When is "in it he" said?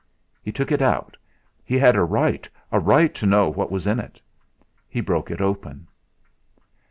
3.85-4.99